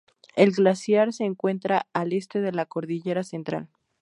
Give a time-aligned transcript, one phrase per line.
[0.35, 3.69] El glaciar se encuentra al este de la Cordillera Central.